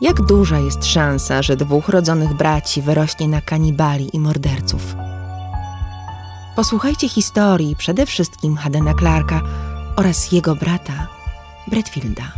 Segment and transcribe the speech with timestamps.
[0.00, 4.94] Jak duża jest szansa, że dwóch rodzonych braci wyrośnie na kanibali i morderców?
[6.56, 9.42] Posłuchajcie historii przede wszystkim Hadena Clarka
[9.96, 11.06] oraz jego brata
[11.68, 12.32] Bretfielda.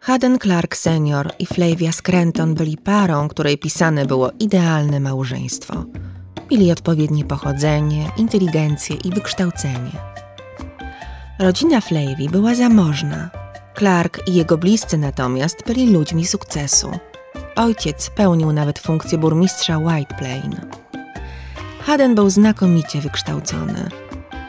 [0.00, 5.84] Haden Clark senior i Flavia Scranton byli parą, której pisane było idealne małżeństwo.
[6.50, 10.14] Mieli odpowiednie pochodzenie, inteligencję i wykształcenie.
[11.38, 13.30] Rodzina Flavii była zamożna.
[13.78, 16.98] Clark i jego bliscy natomiast byli ludźmi sukcesu.
[17.56, 20.60] Ojciec pełnił nawet funkcję burmistrza White Plain.
[21.80, 23.88] Haden był znakomicie wykształcony.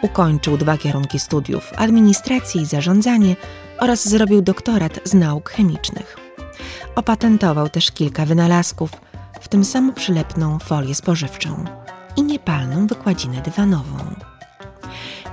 [0.02, 3.36] Ukończył dwa kierunki studiów administrację i zarządzanie
[3.80, 6.18] oraz zrobił doktorat z nauk chemicznych.
[6.96, 8.92] Opatentował też kilka wynalazków,
[9.42, 11.66] w tym samoprzylepną folię spożywczą
[12.18, 14.35] i niepalną wykładzinę dywanową.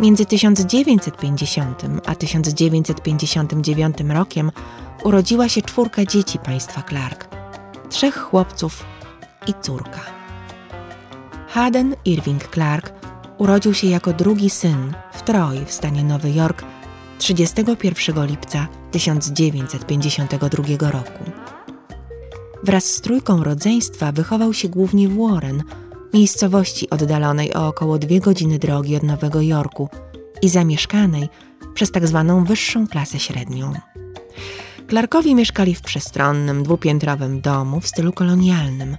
[0.00, 4.52] Między 1950 a 1959 rokiem
[5.04, 7.28] urodziła się czwórka dzieci państwa Clark,
[7.90, 8.84] trzech chłopców
[9.46, 10.00] i córka.
[11.48, 12.92] Haden Irving Clark
[13.38, 16.64] urodził się jako drugi syn w Troy w stanie Nowy Jork
[17.18, 21.24] 31 lipca 1952 roku.
[22.62, 25.62] Wraz z trójką rodzeństwa wychował się głównie w Warren,
[26.14, 29.88] miejscowości oddalonej o około dwie godziny drogi od Nowego Jorku
[30.42, 31.28] i zamieszkanej
[31.74, 33.72] przez tak zwaną wyższą klasę średnią.
[34.88, 38.96] Clarkowi mieszkali w przestronnym, dwupiętrowym domu w stylu kolonialnym.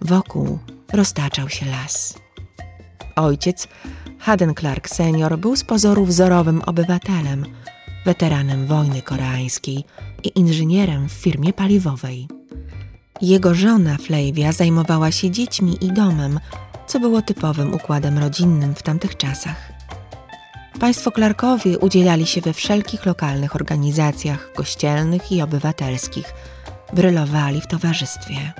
[0.00, 0.58] Wokół
[0.92, 2.14] roztaczał się las.
[3.16, 3.68] Ojciec,
[4.18, 7.44] Haden Clark senior, był z pozoru wzorowym obywatelem,
[8.04, 9.84] weteranem wojny koreańskiej
[10.24, 12.28] i inżynierem w firmie paliwowej.
[13.22, 16.40] Jego żona Flavia zajmowała się dziećmi i domem,
[16.86, 19.72] co było typowym układem rodzinnym w tamtych czasach.
[20.80, 26.34] Państwo Clarkowie udzielali się we wszelkich lokalnych organizacjach kościelnych i obywatelskich,
[26.92, 28.52] brylowali w towarzystwie.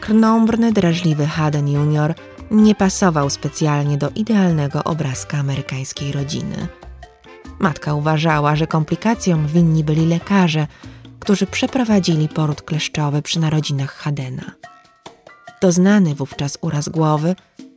[0.00, 2.14] Krnąbrny, drażliwy Haden Junior
[2.50, 6.68] nie pasował specjalnie do idealnego obrazka amerykańskiej rodziny.
[7.58, 10.66] Matka uważała, że komplikacjom winni byli lekarze,
[11.22, 14.52] którzy przeprowadzili poród kleszczowy przy narodzinach Hadena.
[15.60, 17.34] Doznany wówczas uraz głowy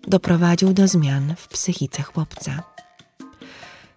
[0.07, 2.63] doprowadził do zmian w psychice chłopca.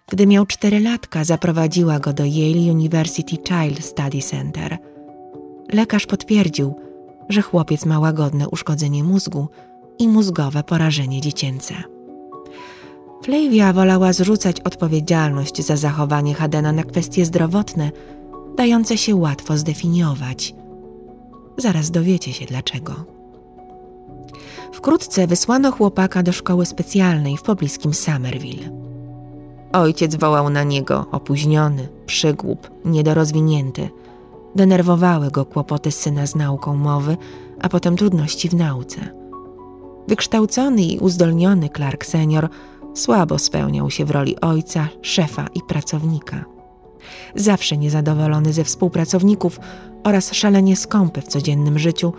[0.07, 4.77] Gdy miał cztery latka, zaprowadziła go do Yale University Child Study Center.
[5.73, 6.75] Lekarz potwierdził,
[7.29, 9.47] że chłopiec ma łagodne uszkodzenie mózgu
[9.99, 11.73] i mózgowe porażenie dziecięce.
[13.23, 17.91] Flavia wolała zrzucać odpowiedzialność za zachowanie Hadena na kwestie zdrowotne,
[18.57, 20.55] dające się łatwo zdefiniować.
[21.57, 22.95] Zaraz dowiecie się dlaczego.
[24.73, 28.69] Wkrótce wysłano chłopaka do szkoły specjalnej w pobliskim Somerville.
[29.73, 33.89] Ojciec wołał na niego, opóźniony, przygłup, niedorozwinięty.
[34.55, 37.17] Denerwowały go kłopoty syna z nauką mowy,
[37.61, 39.01] a potem trudności w nauce.
[40.07, 42.49] Wykształcony i uzdolniony Clark senior
[42.93, 46.45] słabo spełniał się w roli ojca, szefa i pracownika.
[47.35, 49.59] Zawsze niezadowolony ze współpracowników
[50.03, 52.13] oraz szalenie skąpy w codziennym życiu,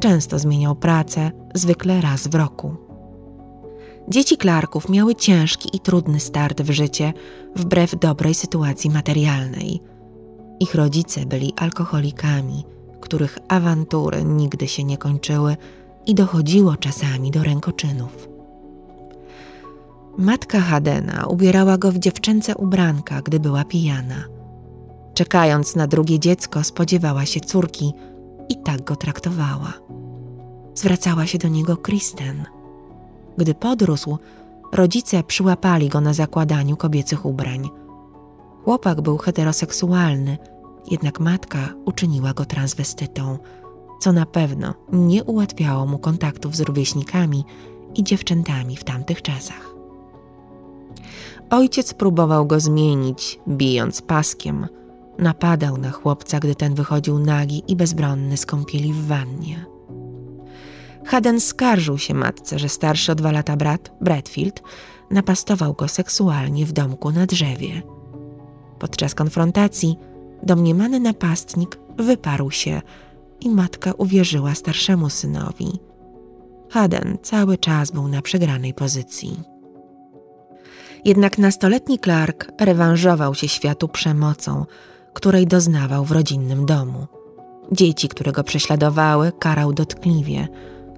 [0.00, 2.76] często zmieniał pracę, zwykle raz w roku.
[4.08, 7.12] Dzieci Clarków miały ciężki i trudny start w życie,
[7.56, 9.80] wbrew dobrej sytuacji materialnej.
[10.60, 12.64] Ich rodzice byli alkoholikami,
[13.00, 15.56] których awantury nigdy się nie kończyły
[16.06, 18.29] i dochodziło czasami do rękoczynów.
[20.18, 24.24] Matka Hadena ubierała go w dziewczęce ubranka, gdy była pijana.
[25.14, 27.92] Czekając na drugie dziecko, spodziewała się córki
[28.48, 29.72] i tak go traktowała.
[30.74, 32.44] Zwracała się do niego Kristen.
[33.38, 34.18] Gdy podrósł,
[34.72, 37.68] rodzice przyłapali go na zakładaniu kobiecych ubrań.
[38.64, 40.38] Chłopak był heteroseksualny,
[40.90, 43.38] jednak matka uczyniła go transwestytą,
[44.00, 47.44] co na pewno nie ułatwiało mu kontaktów z rówieśnikami
[47.94, 49.69] i dziewczętami w tamtych czasach.
[51.50, 54.66] Ojciec próbował go zmienić, bijąc paskiem.
[55.18, 59.66] Napadał na chłopca, gdy ten wychodził nagi i bezbronny z kąpieli w wannie.
[61.04, 64.62] Haden skarżył się matce, że starszy o dwa lata brat, Bradfield,
[65.10, 67.82] napastował go seksualnie w domku na drzewie.
[68.78, 69.96] Podczas konfrontacji
[70.42, 72.82] domniemany napastnik wyparł się
[73.40, 75.68] i matka uwierzyła starszemu synowi.
[76.70, 79.59] Haden cały czas był na przegranej pozycji.
[81.04, 84.66] Jednak nastoletni Clark rewanżował się światu przemocą,
[85.12, 87.06] której doznawał w rodzinnym domu.
[87.72, 90.48] Dzieci, które go prześladowały, karał dotkliwie,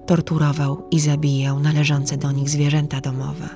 [0.05, 3.49] torturował i zabijał należące do nich zwierzęta domowe.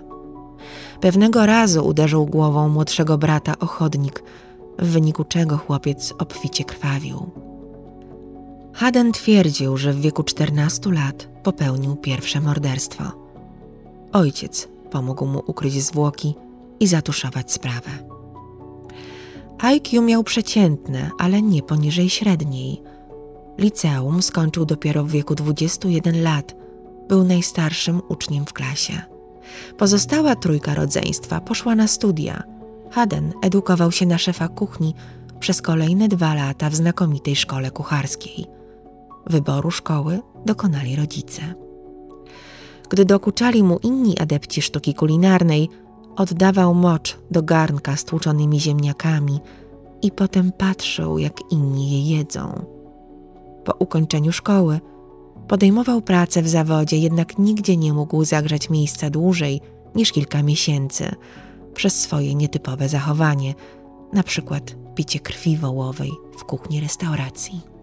[1.01, 4.23] Pewnego razu uderzył głową młodszego brata o chodnik,
[4.79, 7.31] w wyniku czego chłopiec obficie krwawił.
[8.73, 13.03] Haden twierdził, że w wieku 14 lat popełnił pierwsze morderstwo.
[14.13, 16.35] Ojciec pomógł mu ukryć zwłoki
[16.79, 17.89] i zatuszować sprawę.
[19.59, 22.81] IQ miał przeciętne, ale nie poniżej średniej.
[23.57, 26.55] Liceum skończył dopiero w wieku 21 lat.
[27.07, 29.01] Był najstarszym uczniem w klasie.
[29.77, 32.43] Pozostała trójka rodzeństwa poszła na studia.
[32.91, 34.93] Haden edukował się na szefa kuchni
[35.39, 38.45] przez kolejne dwa lata w znakomitej szkole kucharskiej.
[39.25, 41.66] Wyboru szkoły dokonali rodzice.
[42.89, 45.69] Gdy dokuczali mu inni adepci sztuki kulinarnej,
[46.15, 49.39] oddawał mocz do garnka z tłuczonymi ziemniakami
[50.01, 52.65] i potem patrzył, jak inni je jedzą.
[53.65, 54.79] Po ukończeniu szkoły
[55.47, 59.61] podejmował pracę w zawodzie, jednak nigdzie nie mógł zagrzać miejsca dłużej
[59.95, 61.15] niż kilka miesięcy
[61.73, 63.53] przez swoje nietypowe zachowanie,
[64.13, 67.76] na przykład picie krwi wołowej w kuchni restauracji.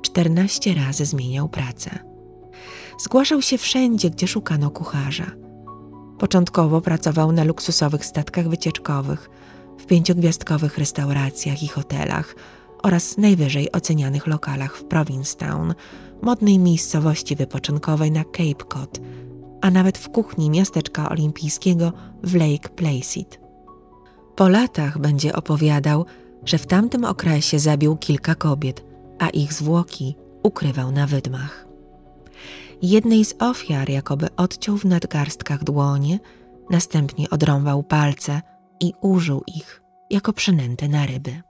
[0.02, 1.98] 14 razy zmieniał pracę.
[2.98, 5.26] Zgłaszał się wszędzie, gdzie szukano kucharza.
[6.18, 9.30] Początkowo pracował na luksusowych statkach wycieczkowych,
[9.78, 12.34] w pięciogwiazdkowych restauracjach i hotelach
[12.82, 15.74] oraz najwyżej ocenianych lokalach w Provincetown,
[16.22, 19.00] modnej miejscowości wypoczynkowej na Cape Cod,
[19.60, 21.92] a nawet w kuchni miasteczka olimpijskiego
[22.22, 23.43] w Lake Placid.
[24.36, 26.04] Po latach będzie opowiadał,
[26.44, 28.84] że w tamtym okresie zabił kilka kobiet,
[29.18, 31.66] a ich zwłoki ukrywał na wydmach.
[32.82, 36.18] Jednej z ofiar jakoby odciął w nadgarstkach dłonie,
[36.70, 38.42] następnie odrąbał palce
[38.80, 41.42] i użył ich jako przynęty na ryby.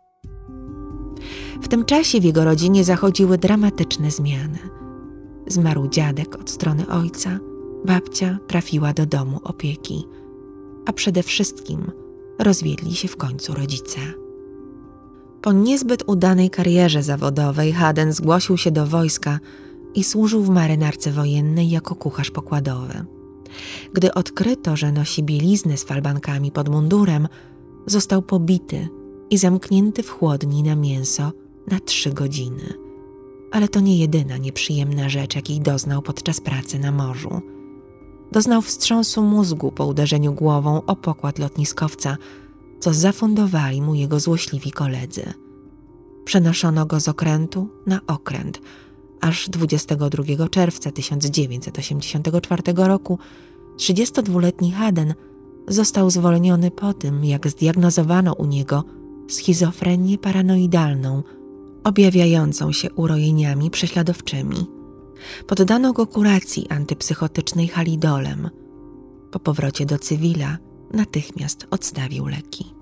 [1.62, 4.58] W tym czasie w jego rodzinie zachodziły dramatyczne zmiany.
[5.46, 7.38] Zmarł dziadek od strony ojca,
[7.84, 10.04] babcia trafiła do domu opieki,
[10.86, 12.03] a przede wszystkim
[12.38, 14.00] rozwiedli się w końcu rodzice.
[15.42, 19.40] Po niezbyt udanej karierze zawodowej Haden zgłosił się do wojska
[19.94, 23.04] i służył w marynarce wojennej jako kucharz pokładowy.
[23.92, 27.28] Gdy odkryto, że nosi bieliznę z falbankami pod mundurem,
[27.86, 28.88] został pobity
[29.30, 31.32] i zamknięty w chłodni na mięso
[31.66, 32.74] na trzy godziny.
[33.52, 37.53] Ale to nie jedyna nieprzyjemna rzecz, jakiej doznał podczas pracy na morzu.
[38.32, 42.16] Doznał wstrząsu mózgu po uderzeniu głową o pokład lotniskowca,
[42.80, 45.32] co zafundowali mu jego złośliwi koledzy.
[46.24, 48.60] Przenoszono go z okrętu na okręt,
[49.20, 53.18] aż 22 czerwca 1984 roku
[53.76, 55.14] 32-letni Haden
[55.68, 58.84] został zwolniony po tym, jak zdiagnozowano u niego
[59.28, 61.22] schizofrenię paranoidalną,
[61.84, 64.73] objawiającą się urojeniami prześladowczymi.
[65.46, 68.50] Poddano go kuracji antypsychotycznej halidolem.
[69.30, 70.58] Po powrocie do cywila
[70.92, 72.74] natychmiast odstawił leki.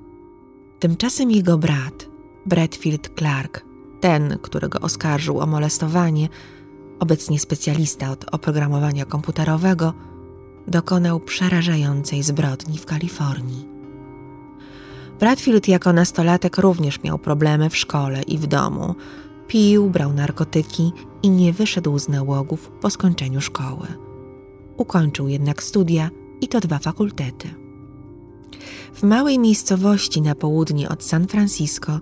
[0.79, 2.09] Tymczasem jego brat,
[2.47, 3.65] Bradfield Clark,
[4.01, 6.29] ten, którego oskarżył o molestowanie,
[7.01, 9.95] obecnie specjalista od oprogramowania komputerowego,
[10.69, 13.69] dokonał przerażającej zbrodni w Kalifornii.
[15.21, 18.95] Bradfield jako nastolatek również miał problemy w szkole i w domu.
[19.47, 23.87] Pił, brał narkotyki i nie wyszedł z nałogów po skończeniu szkoły.
[24.77, 26.11] Ukończył jednak studia
[26.41, 27.49] i to dwa fakultety.
[28.95, 32.01] W małej miejscowości na południe od San Francisco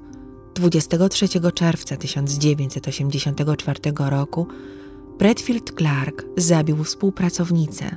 [0.54, 4.46] 23 czerwca 1984 roku
[5.18, 7.96] Bradfield Clark zabił współpracownicę,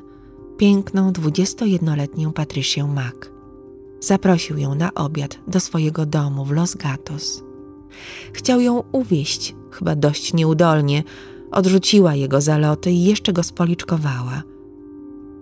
[0.58, 3.32] piękną 21-letnią Patricię Mack.
[4.00, 7.44] Zaprosił ją na obiad do swojego domu w Los Gatos.
[8.34, 11.04] Chciał ją uwieść, chyba dość nieudolnie,
[11.52, 14.44] odrzuciła jego zaloty i jeszcze go spoliczkowała.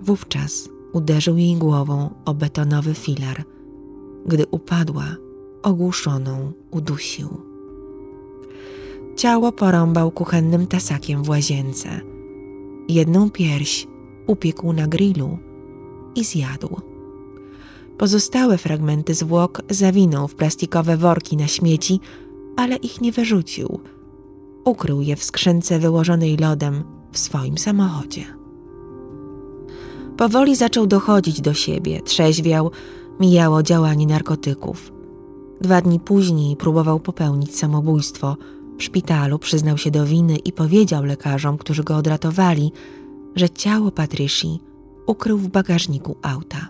[0.02, 3.44] Wówczas uderzył jej głową o betonowy filar.
[4.26, 5.06] Gdy upadła,
[5.64, 7.42] ogłuszoną udusił.
[9.16, 11.90] Ciało porąbał kuchennym tasakiem w łazience.
[12.90, 13.88] Jedną pierś
[14.28, 15.38] upiekł na grillu
[16.16, 16.82] i zjadł.
[17.98, 22.00] Pozostałe fragmenty zwłok zawinął w plastikowe worki na śmieci,
[22.56, 23.80] ale ich nie wyrzucił.
[24.66, 28.26] Ukrył je w skrzynce wyłożonej lodem w swoim samochodzie.
[30.18, 32.72] Powoli zaczął dochodzić do siebie, trzeźwiał,
[33.20, 34.92] mijało działanie narkotyków.
[35.62, 38.38] Dwa dni później próbował popełnić samobójstwo.
[38.78, 42.72] W szpitalu przyznał się do winy i powiedział lekarzom, którzy go odratowali,
[43.36, 44.60] że ciało Patrici
[45.08, 46.70] ukrył w bagażniku auta.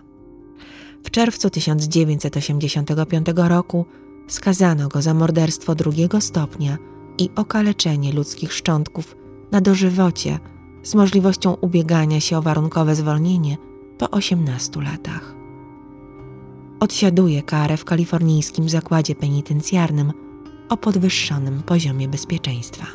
[1.04, 3.84] W czerwcu 1985 roku
[4.26, 6.78] skazano go za morderstwo drugiego stopnia
[7.18, 9.16] i okaleczenie ludzkich szczątków
[9.50, 10.38] na dożywocie
[10.82, 13.56] z możliwością ubiegania się o warunkowe zwolnienie
[13.98, 15.34] po 18 latach.
[16.80, 20.12] Odsiaduje karę w kalifornijskim zakładzie penitencjarnym
[20.68, 22.86] o podwyższonym poziomie bezpieczeństwa.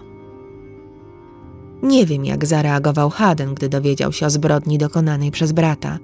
[1.84, 6.00] Nie wiem, jak zareagował Haden, gdy dowiedział się o zbrodni dokonanej przez brata.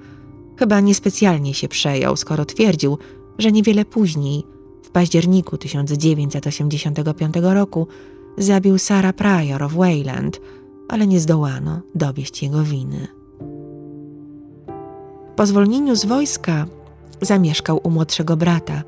[0.60, 2.98] Chyba niespecjalnie się przejął, skoro twierdził,
[3.38, 4.44] że niewiele później,
[4.94, 7.88] październiku 1985 roku,
[8.38, 10.42] zabił Sarah Pryor w Wayland,
[10.90, 13.08] ale nie zdołano dowieść jego winy.
[15.36, 16.66] Po zwolnieniu z wojska
[17.22, 18.84] zamieszkał u młodszego brata,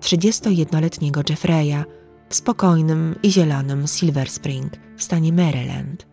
[0.00, 1.84] 31-letniego Jeffreya,
[2.28, 6.06] w spokojnym i zielonym Silver Spring w stanie Maryland.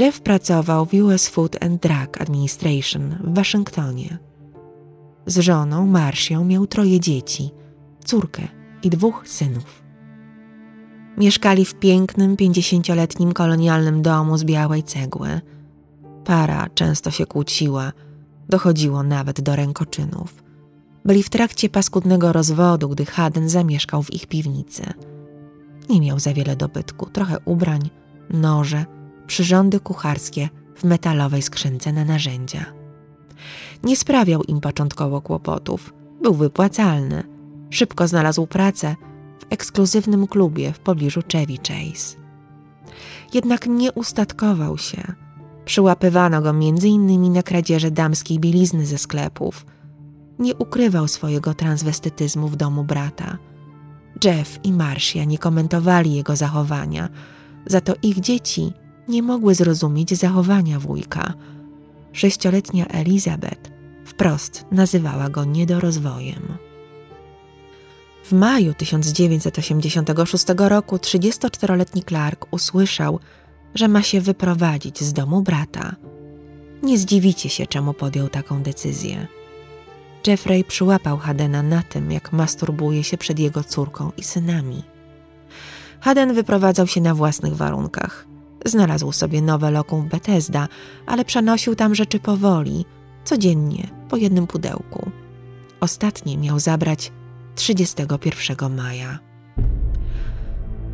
[0.00, 4.18] Jeff pracował w US Food and Drug Administration w Waszyngtonie.
[5.26, 7.50] Z żoną Marshią miał troje dzieci,
[8.04, 8.48] córkę
[8.82, 9.82] i dwóch synów.
[11.18, 15.40] Mieszkali w pięknym, pięćdziesięcioletnim kolonialnym domu z białej cegły.
[16.24, 17.92] Para często się kłóciła,
[18.48, 20.42] dochodziło nawet do rękoczynów.
[21.04, 24.82] Byli w trakcie paskudnego rozwodu, gdy Haden zamieszkał w ich piwnicy.
[25.88, 27.90] Nie miał za wiele dobytku, trochę ubrań,
[28.30, 28.84] noże,
[29.26, 32.64] przyrządy kucharskie w metalowej skrzynce na narzędzia.
[33.84, 37.24] Nie sprawiał im początkowo kłopotów, był wypłacalny,
[37.70, 38.96] szybko znalazł pracę
[39.38, 42.16] w ekskluzywnym klubie w pobliżu Chevy Chase.
[43.34, 45.12] Jednak nie ustatkował się.
[45.64, 49.66] Przyłapywano go innymi na kradzieży damskiej bielizny ze sklepów.
[50.38, 53.38] Nie ukrywał swojego transwestytyzmu w domu brata.
[54.24, 57.08] Jeff i Marcia nie komentowali jego zachowania,
[57.66, 58.72] za to ich dzieci
[59.08, 61.34] nie mogły zrozumieć zachowania wujka.
[62.12, 63.70] Sześcioletnia Elizabeth
[64.04, 66.69] wprost nazywała go niedorozwojem.
[68.30, 73.20] W maju 1986 roku 34-letni Clark usłyszał,
[73.74, 75.96] że ma się wyprowadzić z domu brata.
[76.82, 79.26] Nie zdziwicie się, czemu podjął taką decyzję.
[80.26, 84.82] Jeffrey przyłapał Hadena na tym, jak masturbuje się przed jego córką i synami.
[86.00, 88.26] Haden wyprowadzał się na własnych warunkach.
[88.64, 90.68] Znalazł sobie nowe lokum w Bethesda,
[91.06, 92.84] ale przenosił tam rzeczy powoli,
[93.24, 95.10] codziennie, po jednym pudełku.
[95.80, 97.12] Ostatnie miał zabrać
[97.60, 99.18] 31 maja.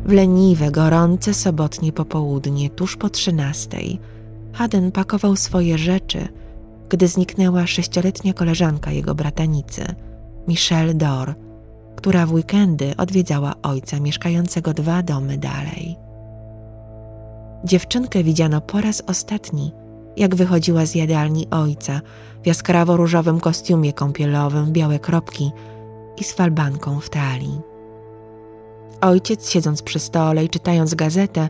[0.05, 3.99] W leniwe, gorące sobotnie popołudnie, tuż po trzynastej,
[4.53, 6.27] Haden pakował swoje rzeczy,
[6.89, 9.85] gdy zniknęła sześcioletnia koleżanka jego bratanicy,
[10.47, 11.33] Michelle Dor,
[11.95, 15.95] która w weekendy odwiedzała ojca mieszkającego dwa domy dalej.
[17.63, 19.71] Dziewczynkę widziano po raz ostatni,
[20.17, 22.01] jak wychodziła z jadalni ojca
[22.43, 25.51] w jaskrawo-różowym kostiumie kąpielowym, białe kropki
[26.17, 27.61] i z falbanką w talii.
[29.01, 31.49] Ojciec, siedząc przy stole i czytając gazetę,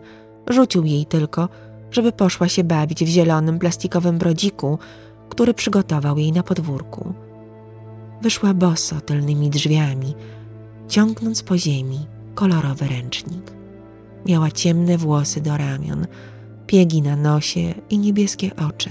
[0.50, 1.50] rzucił jej tylko,
[1.92, 4.80] żeby poszła się bawić w zielonym plastikowym brodziku,
[5.30, 7.14] który przygotował jej na podwórku.
[8.22, 10.16] Wyszła boso tylnymi drzwiami,
[10.88, 12.00] ciągnąc po ziemi
[12.36, 13.52] kolorowy ręcznik.
[14.26, 16.08] Miała ciemne włosy do ramion,
[16.68, 18.90] piegi na nosie i niebieskie oczy.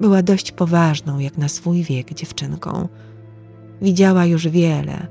[0.00, 2.88] Była dość poważną, jak na swój wiek, dziewczynką.
[3.82, 5.06] Widziała już wiele,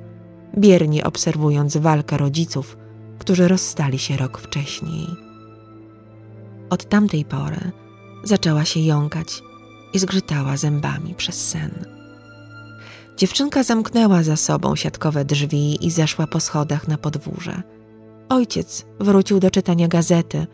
[0.58, 2.78] biernie obserwując walkę rodziców,
[3.20, 5.08] którzy rozstali się rok wcześniej.
[6.70, 7.72] Od tamtej pory
[8.24, 9.42] zaczęła się jąkać
[9.94, 11.86] i zgrzytała zębami przez sen.
[13.18, 17.63] Dziewczynka zamknęła za sobą siatkowe drzwi i zeszła po schodach na podwórze.
[18.30, 20.48] Ojciec wrócił do czytania gazety,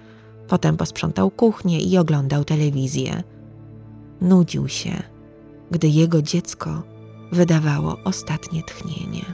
[0.47, 3.23] potem posprzątał kuchnię i oglądał telewizję.
[4.21, 5.03] Nudził się,
[5.71, 6.96] gdy jego dziecko
[7.31, 9.25] wydawało ostatnie tchnienie.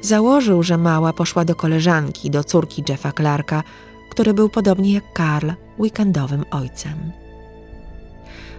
[0.00, 3.62] Założył, że mała poszła do koleżanki, do córki Jeffa Clarka,
[4.10, 7.12] który był podobnie jak Karl weekendowym ojcem.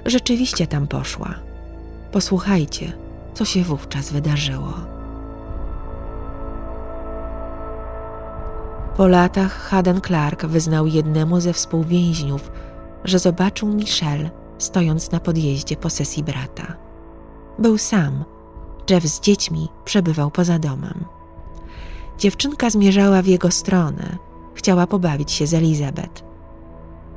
[0.05, 1.35] Rzeczywiście tam poszła.
[2.11, 2.93] Posłuchajcie,
[3.33, 4.73] co się wówczas wydarzyło.
[8.97, 12.51] Po latach Haden Clark wyznał jednemu ze współwięźniów,
[13.03, 16.86] że zobaczył Michelle stojąc na podjeździe posesji brata.
[17.59, 18.23] Był sam.
[18.89, 21.05] Jeff z dziećmi przebywał poza domem.
[22.17, 24.17] Dziewczynka zmierzała w jego stronę.
[24.53, 26.23] Chciała pobawić się z Elizabeth.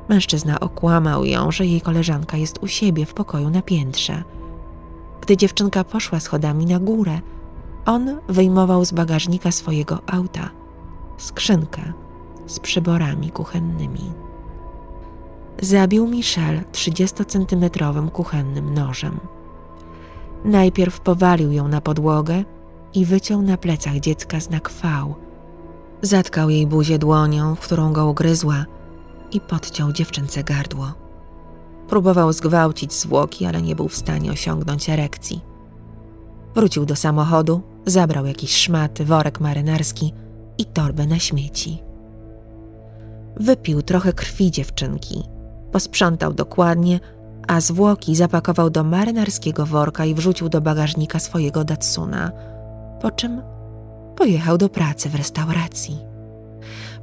[0.08, 4.24] Mężczyzna okłamał ją, że jej koleżanka jest u siebie w pokoju na piętrze.
[5.20, 7.20] Gdy dziewczynka poszła schodami na górę,
[7.86, 10.50] on wyjmował z bagażnika swojego auta
[11.18, 11.92] skrzynkę
[12.46, 14.12] z przyborami kuchennymi.
[15.62, 19.20] Zabił Michelle 30-centymetrowym kuchennym nożem.
[20.44, 22.44] Najpierw powalił ją na podłogę
[22.94, 24.88] i wyciął na plecach dziecka znak V.
[26.02, 28.64] Zatkał jej buzię dłonią, w którą go ugryzła
[29.32, 30.92] i podciął dziewczynce gardło.
[31.88, 35.40] Próbował zgwałcić zwłoki, ale nie był w stanie osiągnąć erekcji.
[36.54, 40.12] Wrócił do samochodu, zabrał jakiś szmaty, worek marynarski
[40.58, 41.82] i torbę na śmieci.
[43.36, 45.22] Wypił trochę krwi dziewczynki,
[45.72, 47.00] posprzątał dokładnie,
[47.50, 52.32] a zwłoki zapakował do marynarskiego worka i wrzucił do bagażnika swojego Datsuna,
[53.00, 53.42] po czym
[54.16, 55.98] pojechał do pracy w restauracji.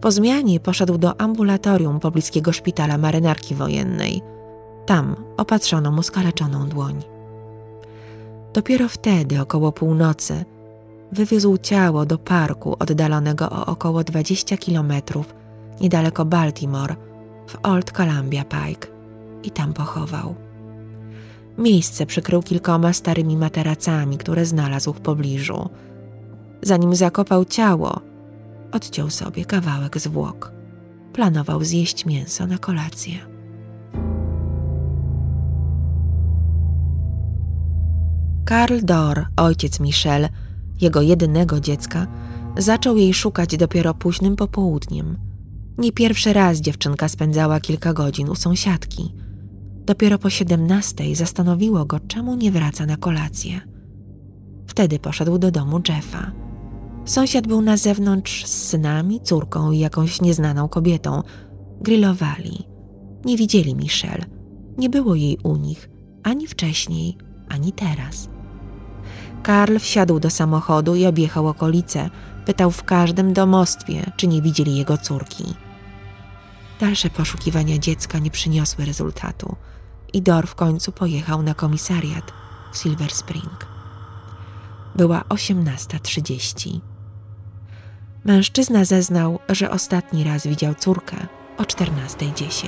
[0.01, 4.21] Po zmianie poszedł do ambulatorium pobliskiego szpitala marynarki wojennej.
[4.85, 7.03] Tam opatrzono mu skaleczoną dłoń.
[8.53, 10.45] Dopiero wtedy, około północy,
[11.11, 15.35] wywiózł ciało do parku oddalonego o około 20 kilometrów
[15.81, 16.95] niedaleko Baltimore
[17.47, 18.96] w Old Columbia Pike
[19.47, 20.35] i tam pochował.
[21.57, 25.69] Miejsce przykrył kilkoma starymi materacami, które znalazł w pobliżu.
[26.61, 28.01] Zanim zakopał ciało,
[28.71, 30.51] odciął sobie kawałek zwłok.
[31.13, 33.17] Planował zjeść mięso na kolację.
[38.45, 40.29] Karl Dor, ojciec Michelle,
[40.81, 42.07] jego jedynego dziecka,
[42.57, 45.17] zaczął jej szukać dopiero późnym popołudniem.
[45.77, 49.26] Nie pierwszy raz dziewczynka spędzała kilka godzin u sąsiadki.
[49.87, 53.61] Dopiero po siedemnastej zastanowiło go, czemu nie wraca na kolację.
[54.67, 56.31] Wtedy poszedł do domu Jeffa.
[57.05, 61.23] Sąsiad był na zewnątrz z synami, córką i jakąś nieznaną kobietą.
[61.81, 62.67] Grillowali.
[63.25, 64.25] Nie widzieli Michelle.
[64.77, 65.89] Nie było jej u nich,
[66.23, 67.17] ani wcześniej,
[67.49, 68.29] ani teraz.
[69.43, 72.09] Karl wsiadł do samochodu i objechał okolice.
[72.45, 75.43] Pytał w każdym domostwie, czy nie widzieli jego córki.
[76.79, 79.55] Dalsze poszukiwania dziecka nie przyniosły rezultatu
[80.13, 82.31] i Dor w końcu pojechał na komisariat
[82.73, 83.65] w Silver Spring.
[84.95, 86.79] Była 18.30.
[88.25, 91.17] Mężczyzna zeznał, że ostatni raz widział córkę
[91.57, 92.67] o 14.10.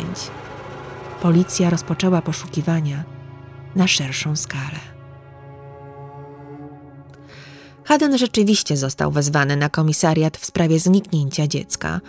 [1.22, 3.04] Policja rozpoczęła poszukiwania
[3.76, 4.80] na szerszą skalę.
[7.86, 12.02] Haden rzeczywiście został wezwany na komisariat w sprawie zniknięcia dziecka.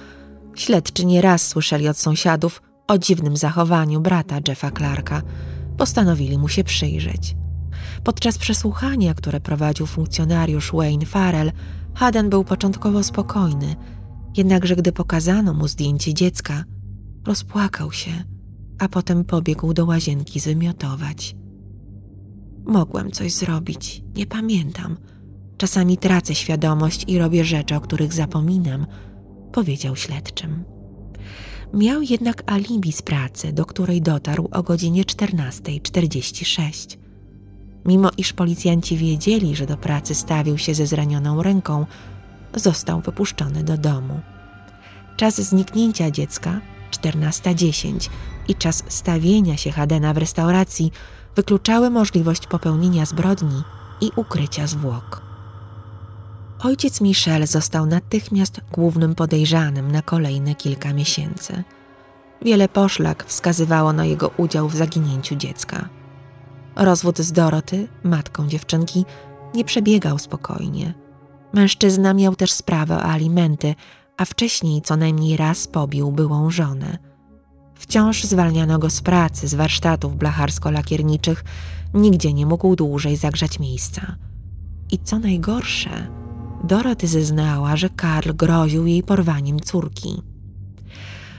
[0.54, 5.22] Śledczy nieraz słyszeli od sąsiadów o dziwnym zachowaniu brata Jeffa Clarka.
[5.76, 7.36] Postanowili mu się przyjrzeć.
[8.04, 11.52] Podczas przesłuchania, które prowadził funkcjonariusz Wayne Farrell,
[11.94, 13.76] Haden był początkowo spokojny,
[14.36, 16.64] jednakże gdy pokazano mu zdjęcie dziecka,
[17.26, 18.10] rozpłakał się,
[18.78, 21.36] a potem pobiegł do łazienki zwymiotować.
[22.64, 24.96] Mogłem coś zrobić, nie pamiętam.
[25.56, 28.86] Czasami tracę świadomość i robię rzeczy, o których zapominam,
[29.52, 30.79] powiedział śledczym.
[31.74, 36.96] Miał jednak alibi z pracy, do której dotarł o godzinie 14.46.
[37.84, 41.86] Mimo iż policjanci wiedzieli, że do pracy stawił się ze zranioną ręką,
[42.54, 44.20] został wypuszczony do domu.
[45.16, 48.10] Czas zniknięcia dziecka 14.10
[48.48, 50.92] i czas stawienia się Hadena w restauracji
[51.36, 53.62] wykluczały możliwość popełnienia zbrodni
[54.00, 55.29] i ukrycia zwłok.
[56.62, 61.64] Ojciec Michel został natychmiast głównym podejrzanym na kolejne kilka miesięcy.
[62.42, 65.88] Wiele poszlak wskazywało na jego udział w zaginięciu dziecka.
[66.76, 69.04] Rozwód z Doroty, matką dziewczynki,
[69.54, 70.94] nie przebiegał spokojnie.
[71.52, 73.74] Mężczyzna miał też sprawę o alimenty,
[74.16, 76.98] a wcześniej co najmniej raz pobił byłą żonę.
[77.74, 81.44] Wciąż zwalniano go z pracy, z warsztatów blacharsko-lakierniczych,
[81.94, 84.16] nigdzie nie mógł dłużej zagrzać miejsca.
[84.92, 86.19] I co najgorsze,
[86.64, 90.22] Doroty zeznała, że Karl groził jej porwaniem córki.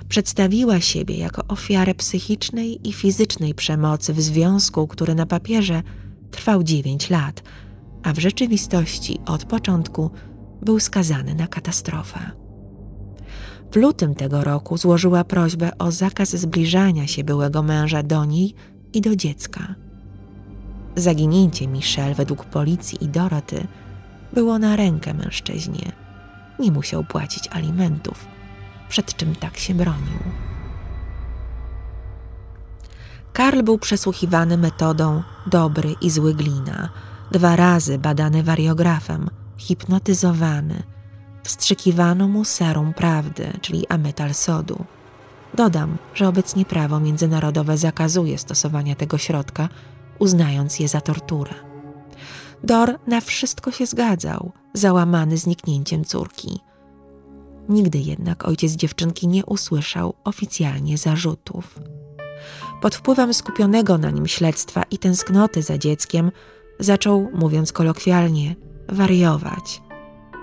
[0.07, 5.83] Przedstawiła siebie jako ofiarę psychicznej i fizycznej przemocy w związku, który na papierze
[6.31, 7.43] trwał dziewięć lat,
[8.03, 10.11] a w rzeczywistości od początku
[10.61, 12.31] był skazany na katastrofę.
[13.71, 18.53] W lutym tego roku złożyła prośbę o zakaz zbliżania się byłego męża do niej
[18.93, 19.75] i do dziecka.
[20.95, 23.67] Zaginięcie Michelle według policji i Doroty
[24.33, 25.91] było na rękę mężczyźnie.
[26.59, 28.25] Nie musiał płacić alimentów,
[28.89, 30.19] przed czym tak się bronił.
[33.33, 36.89] Karl był przesłuchiwany metodą dobry i zły glina,
[37.31, 40.83] dwa razy badany wariografem, hipnotyzowany.
[41.43, 44.85] Wstrzykiwano mu serum prawdy, czyli ametal sodu.
[45.53, 49.69] Dodam, że obecnie prawo międzynarodowe zakazuje stosowania tego środka,
[50.19, 51.70] uznając je za torturę.
[52.63, 56.59] Dor na wszystko się zgadzał, załamany zniknięciem córki.
[57.69, 61.79] Nigdy jednak ojciec dziewczynki nie usłyszał oficjalnie zarzutów.
[62.81, 66.31] Pod wpływem skupionego na nim śledztwa i tęsknoty za dzieckiem,
[66.79, 68.55] zaczął, mówiąc kolokwialnie,
[68.89, 69.81] wariować.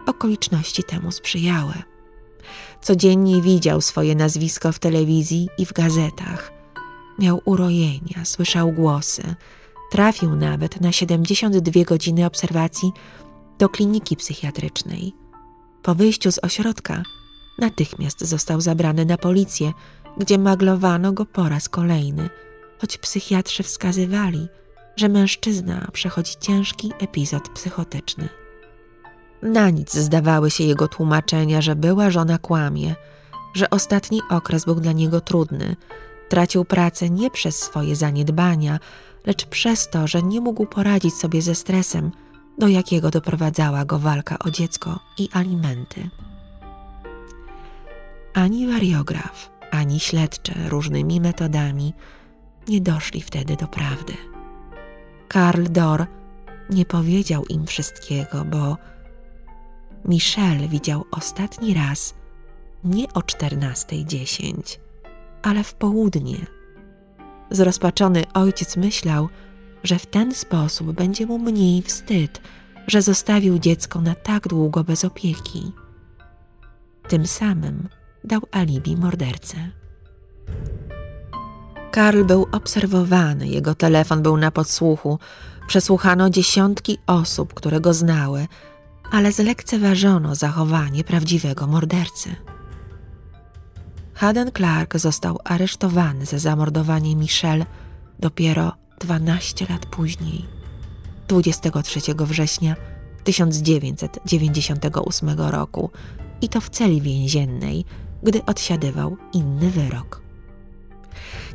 [0.06, 1.74] Okoliczności temu sprzyjały.
[2.82, 6.52] Codziennie widział swoje nazwisko w telewizji i w gazetach.
[7.18, 9.22] Miał urojenia, słyszał głosy.
[9.90, 12.92] Trafił nawet na 72 godziny obserwacji
[13.58, 15.12] do kliniki psychiatrycznej.
[15.82, 17.02] Po wyjściu z ośrodka
[17.58, 19.72] natychmiast został zabrany na policję,
[20.18, 22.30] gdzie maglowano go po raz kolejny,
[22.80, 24.48] choć psychiatrzy wskazywali,
[24.96, 28.28] że mężczyzna przechodzi ciężki epizod psychotyczny.
[29.42, 32.94] Na nic zdawały się jego tłumaczenia, że była żona kłamie,
[33.54, 35.76] że ostatni okres był dla niego trudny.
[36.28, 38.78] Tracił pracę nie przez swoje zaniedbania,
[39.28, 42.12] lecz przez to, że nie mógł poradzić sobie ze stresem,
[42.58, 46.10] do jakiego doprowadzała go walka o dziecko i alimenty.
[48.34, 51.94] Ani wariograf, ani śledcze różnymi metodami
[52.68, 54.12] nie doszli wtedy do prawdy.
[55.28, 56.06] Karl Dor
[56.70, 58.76] nie powiedział im wszystkiego, bo
[60.04, 62.14] Michel widział ostatni raz
[62.84, 64.78] nie o 14.10,
[65.42, 66.57] ale w południe.
[67.50, 69.28] Zrozpaczony ojciec myślał,
[69.84, 72.40] że w ten sposób będzie mu mniej wstyd,
[72.86, 75.72] że zostawił dziecko na tak długo bez opieki.
[77.08, 77.88] Tym samym
[78.24, 79.56] dał alibi mordercy.
[81.90, 85.18] Karl był obserwowany, jego telefon był na podsłuchu,
[85.66, 88.46] przesłuchano dziesiątki osób, które go znały,
[89.10, 92.36] ale zlekceważono zachowanie prawdziwego mordercy.
[94.18, 97.66] Haden Clark został aresztowany za zamordowanie Michelle
[98.18, 100.46] dopiero 12 lat później,
[101.28, 102.76] 23 września
[103.24, 105.90] 1998 roku,
[106.40, 107.84] i to w celi więziennej,
[108.22, 110.22] gdy odsiadywał inny wyrok.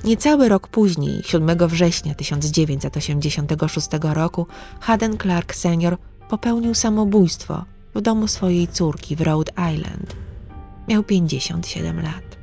[0.04, 4.48] Niecały rok później, 7 września 1986 roku,
[4.80, 5.98] Haden Clark senior
[6.30, 10.16] popełnił samobójstwo w domu swojej córki w Rhode Island.
[10.88, 12.43] Miał 57 lat.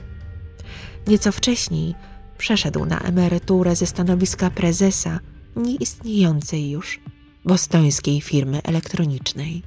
[1.11, 1.95] Nieco wcześniej
[2.39, 5.21] przeszedł na emeryturę ze stanowiska prezesa
[5.57, 7.01] nieistniejącej już
[7.45, 9.63] bostońskiej firmy elektronicznej.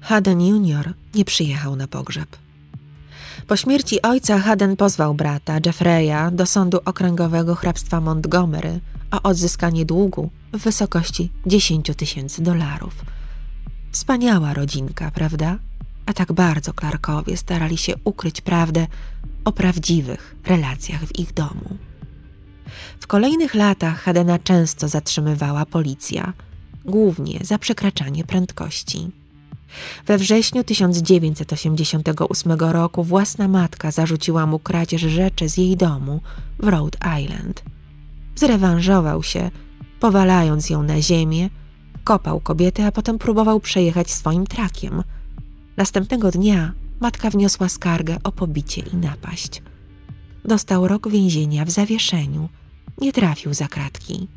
[0.00, 2.36] Haden Junior nie przyjechał na pogrzeb.
[3.46, 10.30] Po śmierci ojca Haden pozwał brata Jeffreya do sądu okręgowego hrabstwa Montgomery o odzyskanie długu
[10.52, 12.94] w wysokości 10 tysięcy dolarów.
[13.92, 15.58] Wspaniała rodzinka, prawda?
[16.06, 18.86] A tak bardzo Clarkowie starali się ukryć prawdę
[19.46, 21.76] o prawdziwych relacjach w ich domu.
[23.00, 26.32] W kolejnych latach Hadena często zatrzymywała policja,
[26.84, 29.10] głównie za przekraczanie prędkości.
[30.06, 36.20] We wrześniu 1988 roku własna matka zarzuciła mu kradzież rzeczy z jej domu
[36.58, 37.62] w Rhode Island.
[38.36, 39.50] Zrewanżował się,
[40.00, 41.50] powalając ją na ziemię,
[42.04, 45.02] kopał kobietę, a potem próbował przejechać swoim trakiem.
[45.76, 49.62] Następnego dnia matka wniosła skargę o pobicie i napaść.
[50.44, 52.48] Dostał rok więzienia w zawieszeniu,
[52.98, 54.28] nie trafił za kratki.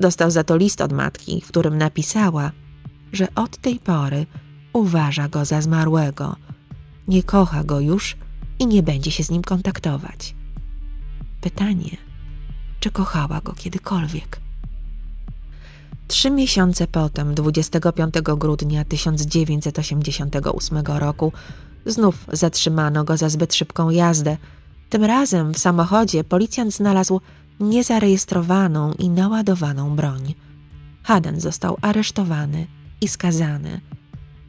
[0.00, 2.52] Dostał za to list od matki, w którym napisała,
[3.12, 4.26] że od tej pory
[4.72, 6.36] uważa go za zmarłego,
[7.08, 8.16] nie kocha go już
[8.58, 10.34] i nie będzie się z nim kontaktować.
[11.40, 11.96] Pytanie,
[12.80, 14.40] czy kochała go kiedykolwiek?
[16.08, 21.32] Trzy miesiące potem, 25 grudnia 1988 roku,
[21.86, 24.36] znów zatrzymano go za zbyt szybką jazdę.
[24.90, 27.20] Tym razem w samochodzie policjant znalazł
[27.60, 30.34] niezarejestrowaną i naładowaną broń.
[31.02, 32.66] Haden został aresztowany
[33.00, 33.80] i skazany,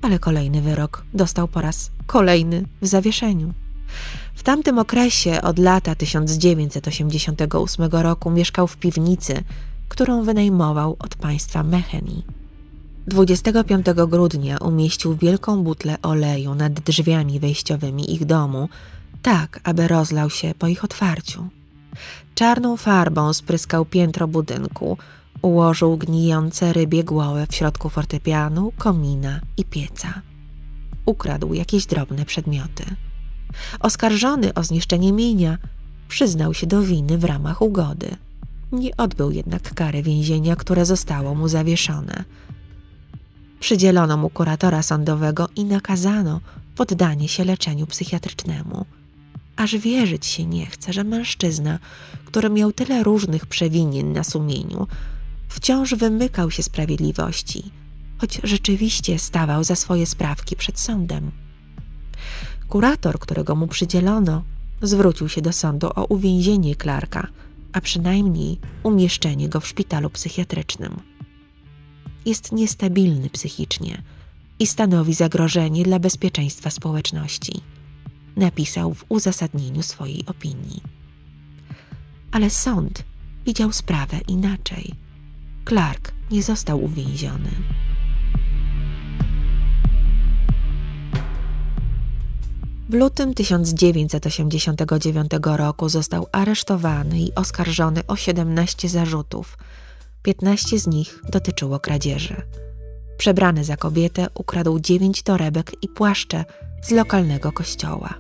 [0.01, 3.53] ale kolejny wyrok dostał po raz kolejny w zawieszeniu.
[4.33, 9.43] W tamtym okresie od lata 1988 roku mieszkał w piwnicy,
[9.89, 12.23] którą wynajmował od państwa Mecheni.
[13.08, 18.69] 25 grudnia umieścił wielką butlę oleju nad drzwiami wejściowymi ich domu,
[19.21, 21.47] tak aby rozlał się po ich otwarciu.
[22.36, 24.97] Czarną farbą spryskał piętro budynku,
[25.41, 30.21] ułożył gnijące rybie głowy w środku fortepianu, komina i pieca.
[31.06, 32.84] Ukradł jakieś drobne przedmioty.
[33.80, 35.58] Oskarżony o zniszczenie mienia,
[36.08, 38.17] przyznał się do winy w ramach ugody.
[38.71, 42.23] Nie odbył jednak kary więzienia, które zostało mu zawieszone.
[43.60, 46.41] Przydzielono mu kuratora sądowego i nakazano
[46.75, 48.86] poddanie się leczeniu psychiatrycznemu.
[49.55, 51.79] Aż wierzyć się nie chce, że mężczyzna,
[52.25, 54.88] który miał tyle różnych przewinień na sumieniu,
[55.49, 57.71] wciąż wymykał się sprawiedliwości,
[58.17, 61.32] choć rzeczywiście stawał za swoje sprawki przed sądem.
[62.67, 64.43] Kurator, którego mu przydzielono,
[64.82, 67.27] zwrócił się do sądu o uwięzienie Clarka,
[67.73, 70.99] a przynajmniej umieszczenie go w szpitalu psychiatrycznym.
[72.25, 74.03] Jest niestabilny psychicznie
[74.60, 77.62] i stanowi zagrożenie dla bezpieczeństwa społeczności.
[78.36, 80.82] napisał w uzasadnieniu swojej opinii.
[82.32, 83.03] Ale sąd
[83.45, 84.95] widział sprawę inaczej.
[85.67, 87.49] Clark nie został uwięziony.
[92.89, 99.58] W lutym 1989 roku został aresztowany i oskarżony o 17 zarzutów.
[100.21, 102.41] 15 z nich dotyczyło kradzieży.
[103.17, 106.45] Przebrany za kobietę ukradł 9 torebek i płaszcze
[106.82, 108.13] z lokalnego kościoła.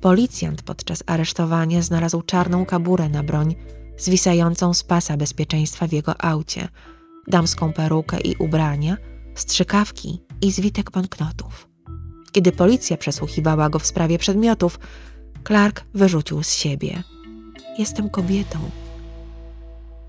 [0.00, 3.54] Policjant podczas aresztowania znalazł czarną kaburę na broń
[3.98, 6.68] zwisającą z pasa bezpieczeństwa w jego aucie,
[7.28, 8.96] damską perukę i ubrania,
[9.34, 11.73] strzykawki i zwitek banknotów.
[12.34, 14.78] Kiedy policja przesłuchiwała go w sprawie przedmiotów,
[15.46, 17.02] Clark wyrzucił z siebie:
[17.78, 18.58] Jestem kobietą.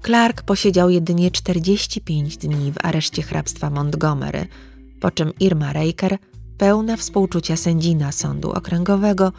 [0.05, 4.47] Clark posiedział jedynie 45 dni w areszcie hrabstwa Montgomery,
[5.01, 6.17] po czym Irma Raker,
[6.57, 9.31] pełna współczucia sędzina sądu okręgowego,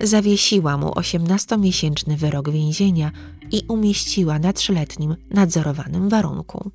[0.00, 3.10] zawiesiła mu 18-miesięczny wyrok więzienia
[3.50, 6.70] i umieściła na trzyletnim nadzorowanym warunku.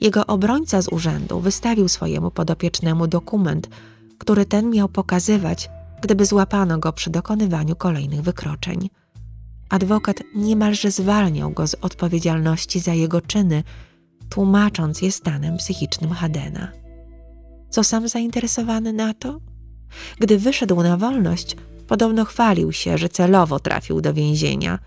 [0.00, 3.68] Jego obrońca z urzędu wystawił swojemu podopiecznemu dokument,
[4.18, 5.70] który ten miał pokazywać,
[6.02, 8.90] gdyby złapano go przy dokonywaniu kolejnych wykroczeń.
[9.68, 13.62] Adwokat niemalże zwalniał go z odpowiedzialności za jego czyny,
[14.28, 16.72] tłumacząc je stanem psychicznym Hadena.
[17.70, 19.40] Co sam zainteresowany na to?
[20.20, 24.78] Gdy wyszedł na wolność, podobno chwalił się, że celowo trafił do więzienia,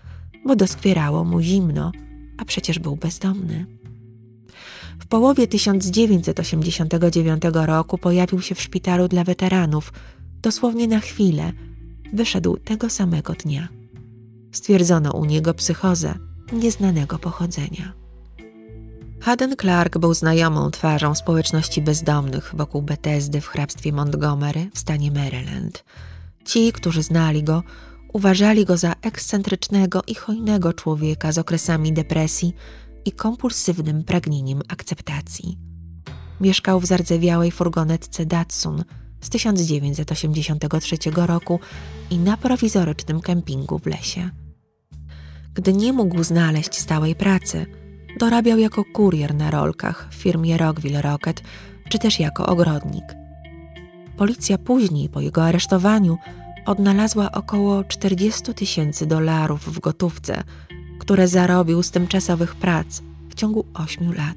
[0.46, 1.92] bo doskwierało mu zimno,
[2.38, 3.79] a przecież był bezdomny.
[5.00, 9.92] W połowie 1989 roku pojawił się w szpitalu dla weteranów,
[10.42, 11.52] dosłownie na chwilę.
[12.12, 13.68] Wyszedł tego samego dnia.
[14.52, 16.14] Stwierdzono u niego psychozę
[16.52, 17.92] nieznanego pochodzenia.
[19.20, 25.84] Haden Clark był znajomą twarzą społeczności bezdomnych wokół Bethesdy w hrabstwie Montgomery w stanie Maryland.
[26.44, 27.62] Ci, którzy znali go,
[28.12, 32.54] uważali go za ekscentrycznego i hojnego człowieka z okresami depresji,
[33.04, 35.58] i kompulsywnym pragnieniem akceptacji.
[36.40, 38.84] Mieszkał w zardzewiałej furgonetce Datsun
[39.20, 41.60] z 1983 roku
[42.10, 44.30] i na prowizorycznym kempingu w lesie.
[45.54, 47.66] Gdy nie mógł znaleźć stałej pracy,
[48.18, 51.42] dorabiał jako kurier na rolkach w firmie Rockville Rocket
[51.88, 53.04] czy też jako ogrodnik.
[54.16, 56.18] Policja później, po jego aresztowaniu,
[56.66, 60.42] odnalazła około 40 tysięcy dolarów w gotówce–
[61.00, 64.36] które zarobił z tymczasowych prac w ciągu ośmiu lat.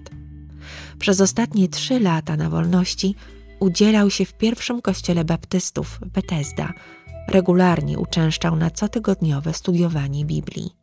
[1.00, 3.16] Przez ostatnie trzy lata na wolności
[3.60, 6.74] udzielał się w pierwszym kościele baptystów Bethesda.
[7.28, 10.76] Regularnie uczęszczał na cotygodniowe studiowanie Biblii.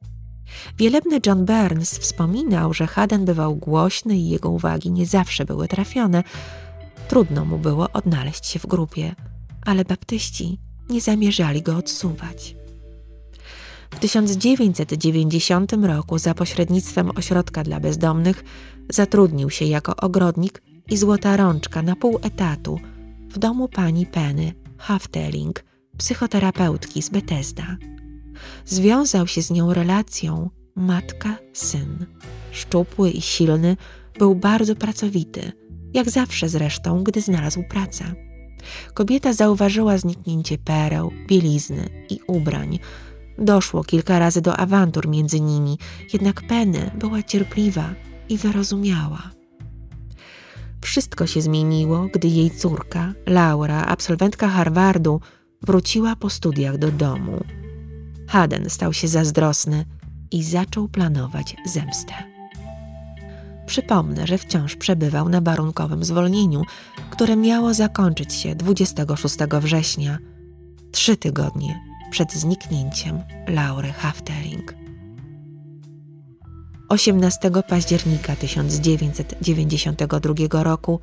[0.78, 6.24] Wielebny John Burns wspominał, że Haden bywał głośny i jego uwagi nie zawsze były trafione.
[7.08, 9.14] Trudno mu było odnaleźć się w grupie,
[9.66, 10.58] ale baptyści
[10.90, 12.59] nie zamierzali go odsuwać.
[13.90, 18.44] W 1990 roku za pośrednictwem ośrodka dla bezdomnych
[18.90, 22.80] zatrudnił się jako ogrodnik i złota rączka na pół etatu
[23.28, 25.64] w domu pani Penny Hafteling,
[25.98, 27.76] psychoterapeutki z Bethesda.
[28.64, 32.06] Związał się z nią relacją matka-syn.
[32.52, 33.76] Szczupły i silny,
[34.18, 35.52] był bardzo pracowity,
[35.94, 38.04] jak zawsze zresztą, gdy znalazł pracę.
[38.94, 42.78] Kobieta zauważyła zniknięcie pereł, bielizny i ubrań,
[43.40, 45.78] Doszło kilka razy do awantur między nimi,
[46.12, 47.94] jednak Penny była cierpliwa
[48.28, 49.30] i wyrozumiała.
[50.80, 55.20] Wszystko się zmieniło, gdy jej córka, Laura, absolwentka Harvardu,
[55.62, 57.44] wróciła po studiach do domu.
[58.28, 59.84] Haden stał się zazdrosny
[60.30, 62.12] i zaczął planować zemstę.
[63.66, 66.62] Przypomnę, że wciąż przebywał na warunkowym zwolnieniu,
[67.10, 70.18] które miało zakończyć się 26 września,
[70.92, 74.74] trzy tygodnie przed zniknięciem Laury Hafteling.
[76.88, 81.00] 18 października 1992 roku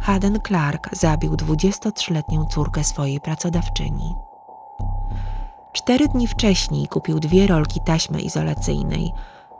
[0.00, 4.14] Haden Clark zabił 23-letnią córkę swojej pracodawczyni.
[5.72, 9.10] Cztery dni wcześniej kupił dwie rolki taśmy izolacyjnej,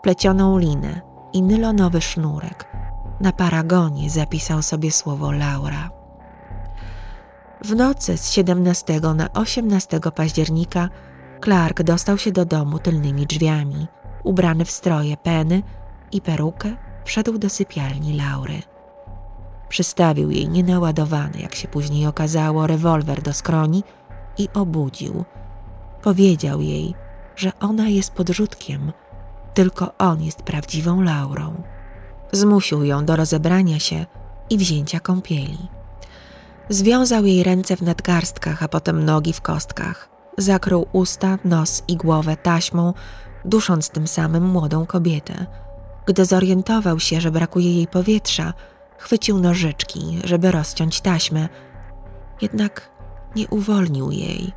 [0.02, 1.00] plecioną linę
[1.32, 2.76] i nylonowy sznurek.
[3.20, 5.99] Na paragonie zapisał sobie słowo Laura.
[7.64, 10.88] W nocy z 17 na 18 października
[11.44, 13.86] Clark dostał się do domu tylnymi drzwiami.
[14.24, 15.62] Ubrany w stroje Penny
[16.12, 18.62] i perukę, wszedł do sypialni Laury.
[19.68, 23.84] Przystawił jej nienaładowany, jak się później okazało, rewolwer do skroni
[24.38, 25.24] i obudził.
[26.02, 26.94] Powiedział jej,
[27.36, 28.92] że ona jest podrzutkiem,
[29.54, 31.62] tylko on jest prawdziwą Laurą.
[32.32, 34.06] Zmusił ją do rozebrania się
[34.50, 35.79] i wzięcia kąpieli.
[36.70, 40.08] Związał jej ręce w nadgarstkach, a potem nogi w kostkach.
[40.38, 42.94] zakrył usta, nos i głowę taśmą,
[43.44, 45.46] dusząc tym samym młodą kobietę.
[46.06, 48.54] Gdy zorientował się, że brakuje jej powietrza,
[48.98, 51.48] chwycił nożyczki, żeby rozciąć taśmę,
[52.42, 52.90] jednak
[53.36, 54.52] nie uwolnił jej.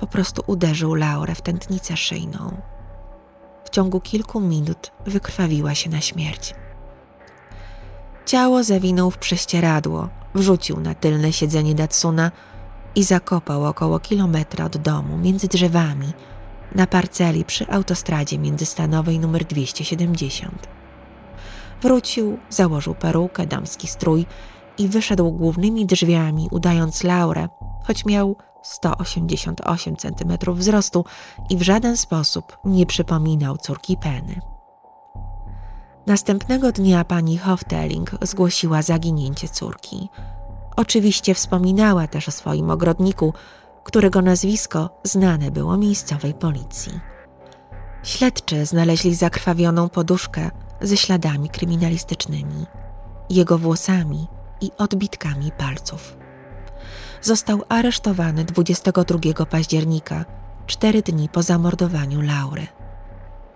[0.00, 2.60] Po prostu uderzył Laurę w tętnicę szyjną.
[3.64, 6.54] W ciągu kilku minut wykrwawiła się na śmierć.
[8.26, 12.32] Ciało zawinął w prześcieradło, wrzucił na tylne siedzenie Datsuna
[12.94, 16.12] i zakopał około kilometra od domu, między drzewami,
[16.74, 20.68] na parceli przy autostradzie międzystanowej nr 270.
[21.82, 24.26] Wrócił, założył perukę, damski strój
[24.78, 27.48] i wyszedł głównymi drzwiami, udając Laurę,
[27.86, 31.04] choć miał 188 cm wzrostu
[31.50, 34.55] i w żaden sposób nie przypominał córki Penny.
[36.06, 40.08] Następnego dnia pani Hofteling zgłosiła zaginięcie córki.
[40.76, 43.34] Oczywiście wspominała też o swoim ogrodniku,
[43.84, 47.00] którego nazwisko znane było miejscowej policji.
[48.02, 52.66] Śledczy znaleźli zakrwawioną poduszkę ze śladami kryminalistycznymi,
[53.30, 54.26] jego włosami
[54.60, 56.16] i odbitkami palców.
[57.22, 60.24] Został aresztowany 22 października,
[60.66, 62.66] cztery dni po zamordowaniu Laury.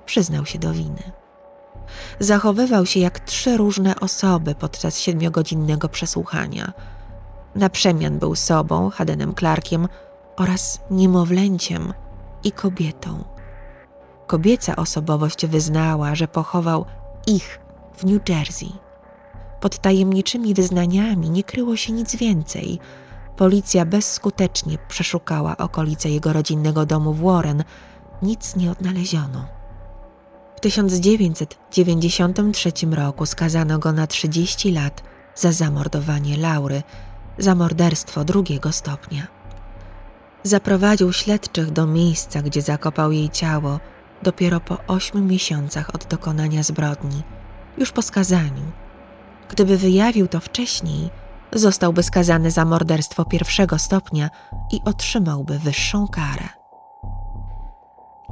[0.07, 1.20] Przyznał się do winy.
[2.21, 6.73] Zachowywał się jak trzy różne osoby podczas siedmiogodzinnego przesłuchania.
[7.55, 9.89] Na przemian był sobą, Hadenem Clarkiem
[10.37, 11.93] oraz niemowlęciem
[12.45, 13.25] i kobietą.
[14.27, 16.85] Kobieca osobowość wyznała, że pochował
[17.27, 17.61] ich
[17.97, 18.73] w New Jersey.
[19.61, 22.79] Pod tajemniczymi wyznaniami nie kryło się nic więcej.
[23.37, 27.65] Policja bezskutecznie przeszukała okolice jego rodzinnego domu w Warren.
[28.23, 29.60] Nic nie odnaleziono.
[30.61, 35.03] W 1993 roku skazano go na 30 lat
[35.35, 36.83] za zamordowanie Laury,
[37.39, 39.27] za morderstwo drugiego stopnia.
[40.43, 43.81] Zaprowadził śledczych do miejsca, gdzie zakopał jej ciało
[44.23, 47.23] dopiero po ośmiu miesiącach od dokonania zbrodni,
[47.79, 48.73] już po skazaniu.
[49.49, 51.11] Gdyby wyjawił to wcześniej,
[51.53, 54.31] zostałby skazany za morderstwo pierwszego stopnia
[54.73, 56.60] i otrzymałby wyższą karę.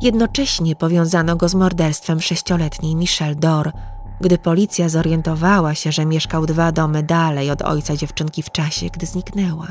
[0.00, 3.72] Jednocześnie powiązano go z morderstwem sześcioletniej Michelle Dor,
[4.20, 9.06] gdy policja zorientowała się, że mieszkał dwa domy dalej od ojca dziewczynki w czasie, gdy
[9.06, 9.66] zniknęła.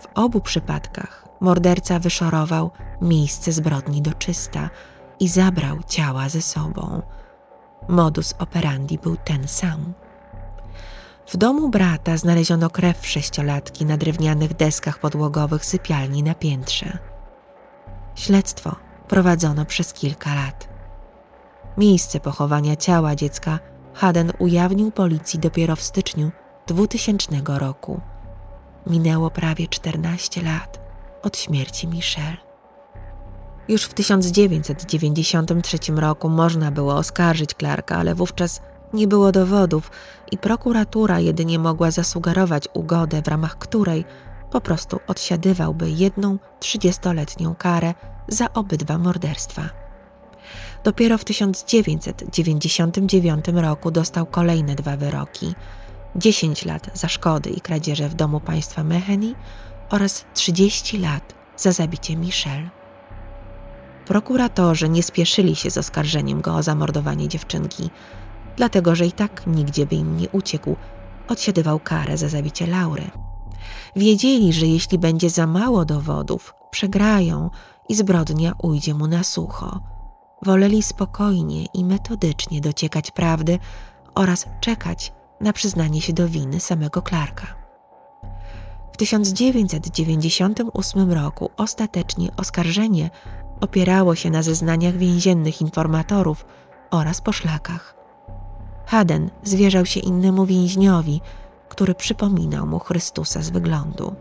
[0.00, 2.70] W obu przypadkach morderca wyszorował
[3.02, 4.70] miejsce zbrodni do czysta
[5.20, 7.02] i zabrał ciała ze sobą.
[7.88, 9.92] Modus operandi był ten sam.
[11.26, 16.98] W domu brata znaleziono krew sześciolatki na drewnianych deskach podłogowych sypialni na piętrze.
[18.14, 20.68] Śledztwo prowadzono przez kilka lat.
[21.78, 23.58] Miejsce pochowania ciała dziecka
[23.94, 26.30] Haden ujawnił policji dopiero w styczniu
[26.66, 28.00] 2000 roku.
[28.86, 30.80] Minęło prawie 14 lat
[31.22, 32.36] od śmierci Michelle.
[33.68, 39.90] Już w 1993 roku można było oskarżyć Clarka, ale wówczas nie było dowodów
[40.32, 44.04] i prokuratura jedynie mogła zasugerować ugodę, w ramach której
[44.50, 47.94] po prostu odsiadywałby jedną trzydziestoletnią karę
[48.28, 49.62] za obydwa morderstwa.
[50.84, 55.54] Dopiero w 1999 roku dostał kolejne dwa wyroki:
[56.16, 59.34] 10 lat za szkody i kradzieże w domu państwa Meheni
[59.90, 62.70] oraz 30 lat za zabicie Michelle.
[64.06, 67.90] Prokuratorzy nie spieszyli się z oskarżeniem go o zamordowanie dziewczynki,
[68.56, 70.76] dlatego że i tak nigdzie by im nie uciekł,
[71.28, 73.10] odsiadywał karę za zabicie Laury.
[73.96, 77.50] Wiedzieli, że jeśli będzie za mało dowodów, przegrają
[77.88, 79.80] i zbrodnia ujdzie mu na sucho.
[80.42, 83.58] Woleli spokojnie i metodycznie dociekać prawdy
[84.14, 87.46] oraz czekać na przyznanie się do winy samego Clarka.
[88.92, 93.10] W 1998 roku ostatecznie oskarżenie
[93.60, 96.46] opierało się na zeznaniach więziennych informatorów
[96.90, 97.94] oraz poszlakach.
[98.86, 101.20] Haden zwierzał się innemu więźniowi,
[101.68, 104.14] który przypominał mu Chrystusa z wyglądu.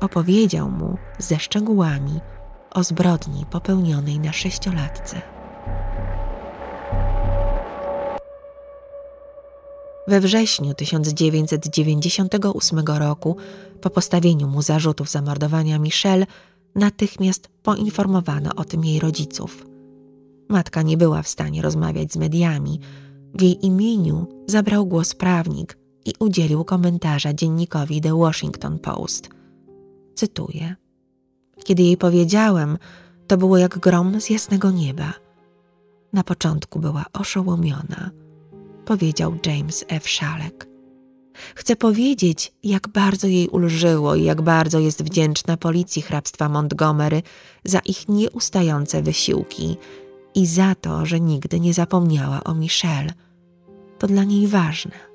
[0.00, 2.20] Opowiedział mu ze szczegółami
[2.74, 5.22] o zbrodni popełnionej na sześciolatce.
[10.08, 13.36] We wrześniu 1998 roku,
[13.80, 16.26] po postawieniu mu zarzutów zamordowania Michelle,
[16.74, 19.66] natychmiast poinformowano o tym jej rodziców.
[20.48, 22.80] Matka nie była w stanie rozmawiać z mediami.
[23.34, 29.28] W jej imieniu zabrał głos prawnik i udzielił komentarza dziennikowi The Washington Post.
[30.14, 30.76] Cytuję:
[31.64, 32.78] Kiedy jej powiedziałem,
[33.26, 35.12] to było jak grom z jasnego nieba.
[36.12, 38.10] Na początku była oszołomiona,
[38.84, 40.08] powiedział James F.
[40.08, 40.70] Szalek.
[41.54, 47.22] Chce powiedzieć, jak bardzo jej ulżyło i jak bardzo jest wdzięczna policji hrabstwa Montgomery
[47.64, 49.76] za ich nieustające wysiłki
[50.34, 53.12] i za to, że nigdy nie zapomniała o Michelle.
[53.98, 55.10] To dla niej ważne.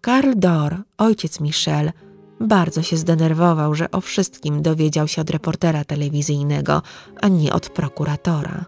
[0.00, 1.92] Karl Dor, ojciec Michelle,
[2.40, 6.82] bardzo się zdenerwował, że o wszystkim dowiedział się od reportera telewizyjnego,
[7.20, 8.64] a nie od prokuratora.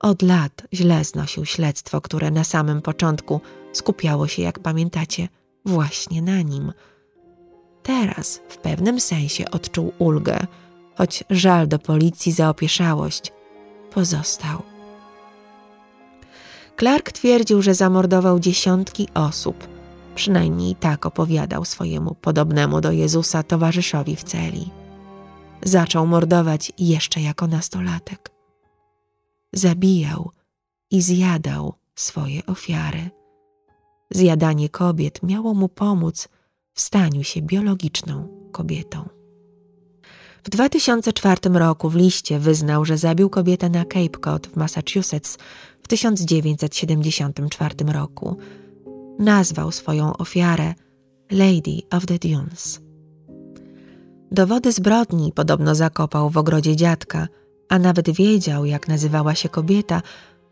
[0.00, 3.40] Od lat źle znosił śledztwo, które na samym początku
[3.72, 5.28] skupiało się, jak pamiętacie,
[5.64, 6.72] właśnie na nim.
[7.82, 10.38] Teraz w pewnym sensie odczuł ulgę,
[10.94, 13.32] choć żal do policji za opieszałość
[13.90, 14.62] pozostał.
[16.78, 19.79] Clark twierdził, że zamordował dziesiątki osób.
[20.20, 24.70] Przynajmniej tak opowiadał swojemu podobnemu do Jezusa towarzyszowi w celi.
[25.62, 28.30] Zaczął mordować jeszcze jako nastolatek.
[29.52, 30.30] Zabijał
[30.90, 33.10] i zjadał swoje ofiary.
[34.10, 36.28] Zjadanie kobiet miało mu pomóc
[36.74, 39.08] w staniu się biologiczną kobietą.
[40.44, 45.38] W 2004 roku w liście wyznał, że zabił kobietę na Cape Cod w Massachusetts
[45.82, 48.36] w 1974 roku.
[49.20, 50.74] Nazwał swoją ofiarę
[51.30, 52.80] Lady of the Dunes.
[54.32, 57.28] Dowody zbrodni podobno zakopał w ogrodzie dziadka,
[57.68, 60.02] a nawet wiedział, jak nazywała się kobieta,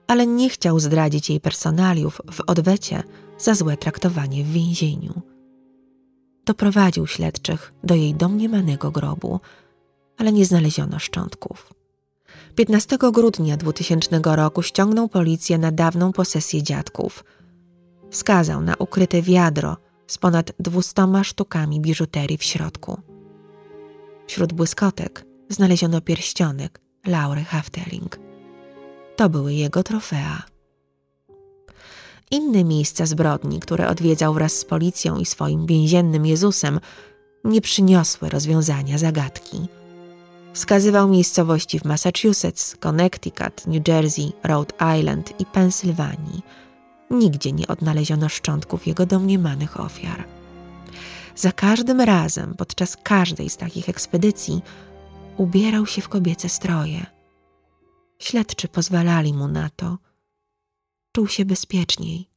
[0.07, 3.03] ale nie chciał zdradzić jej personaliów w odwecie
[3.39, 5.23] za złe traktowanie w więzieniu.
[6.45, 9.41] Doprowadził śledczych do jej domniemanego grobu,
[10.19, 11.73] ale nie znaleziono szczątków.
[12.55, 17.25] 15 grudnia 2000 roku ściągnął policję na dawną posesję dziadków.
[18.11, 23.01] Wskazał na ukryte wiadro z ponad dwustoma sztukami biżuterii w środku.
[24.27, 28.19] Wśród błyskotek znaleziono pierścionek Laury Hafteling.
[29.17, 30.43] To były jego trofea.
[32.31, 36.81] Inne miejsca zbrodni, które odwiedzał wraz z policją i swoim więziennym Jezusem,
[37.45, 39.69] nie przyniosły rozwiązania zagadki.
[40.53, 46.43] Wskazywał miejscowości w Massachusetts, Connecticut, New Jersey, Rhode Island i Pensylwanii.
[47.11, 50.25] Nigdzie nie odnaleziono szczątków jego domniemanych ofiar.
[51.37, 54.63] Za każdym razem, podczas każdej z takich ekspedycji,
[55.37, 57.07] ubierał się w kobiece stroje.
[58.19, 59.99] Śledczy pozwalali mu na to.
[61.13, 62.29] Czuł się bezpieczniej,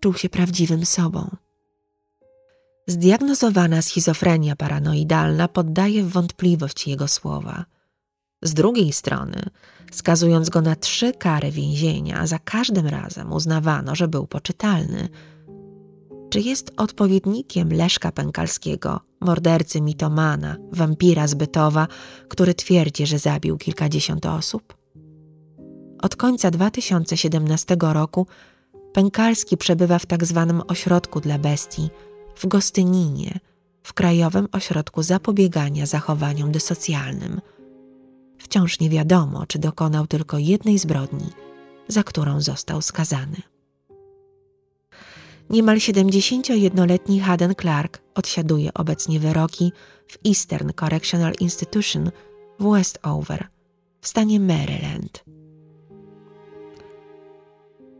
[0.00, 1.36] czuł się prawdziwym sobą.
[2.86, 7.64] Zdiagnozowana schizofrenia paranoidalna poddaje w wątpliwość jego słowa.
[8.42, 9.42] Z drugiej strony,
[9.92, 15.08] skazując go na trzy kary więzienia, za każdym razem uznawano, że był poczytalny.
[16.30, 21.88] Czy jest odpowiednikiem Leszka Pękalskiego, mordercy mitomana, wampira z Bytowa,
[22.28, 24.76] który twierdzi, że zabił kilkadziesiąt osób?
[26.02, 28.26] Od końca 2017 roku
[28.92, 31.90] Pękalski przebywa w tak zwanym ośrodku dla bestii–
[32.40, 33.38] w Gostyninie,
[33.82, 37.40] w Krajowym Ośrodku Zapobiegania Zachowaniom Dysocjalnym.
[38.40, 41.26] Wciąż nie wiadomo, czy dokonał tylko jednej zbrodni,
[41.88, 43.42] za którą został skazany.
[45.50, 49.72] Niemal 71-letni Haden Clark odsiaduje obecnie wyroki
[50.06, 52.10] w Eastern Correctional Institution
[52.58, 53.46] w Westover
[54.00, 55.24] w stanie Maryland.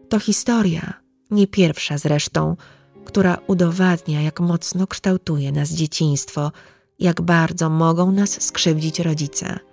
[0.09, 0.95] To historia,
[1.31, 2.57] nie pierwsza zresztą,
[3.05, 6.53] która udowadnia, jak mocno kształtuje nas dzieciństwo,
[6.99, 9.70] jak bardzo mogą nas skrzywdzić rodzice.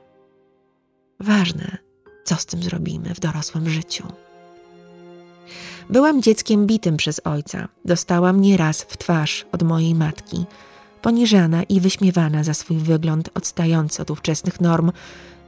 [1.19, 1.77] Ważne,
[2.23, 4.07] co z tym zrobimy w dorosłym życiu.
[5.89, 7.67] Byłam dzieckiem bitym przez ojca.
[7.85, 10.45] Dostałam nieraz w twarz od mojej matki,
[11.01, 14.91] poniżana i wyśmiewana za swój wygląd odstający od ówczesnych norm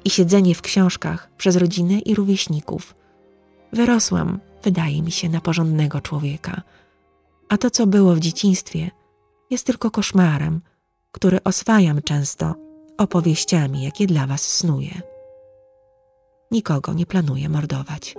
[0.06, 2.96] i siedzenie w książkach przez rodzinę i rówieśników.
[3.74, 6.62] Wyrosłam, wydaje mi się, na porządnego człowieka–
[7.50, 8.92] a to, co było w dzieciństwie,
[9.50, 10.62] jest tylko koszmarem,
[11.12, 12.56] który oswajam często
[12.98, 15.02] opowieściami, jakie dla was snuję.
[16.52, 18.16] Nikogo nie planuję mordować.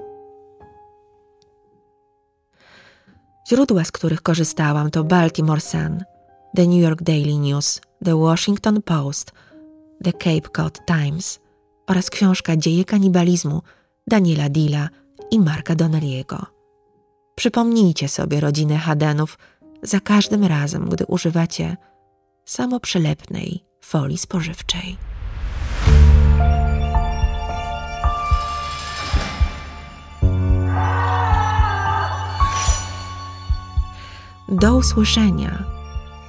[3.48, 6.04] Źródła, z których korzystałam, to Baltimore Sun,
[6.56, 9.32] The New York Daily News, The Washington Post,
[10.04, 11.40] The Cape Cod Times
[11.86, 13.62] oraz książka Dzieje kanibalizmu
[14.06, 14.88] Daniela Dilla
[15.30, 16.44] i Marka Donnelly'ego.
[17.34, 19.38] Przypomnijcie sobie rodzinę Hadenów
[19.82, 21.76] za każdym razem, gdy używacie
[22.44, 25.09] samoprzylepnej folii spożywczej.
[34.50, 35.64] Do usłyszenia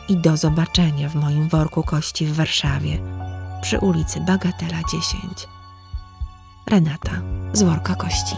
[0.09, 2.99] i do zobaczenia w moim worku kości w Warszawie
[3.61, 5.47] przy ulicy Bagatela 10.
[6.67, 7.11] Renata
[7.53, 8.35] z worka kości.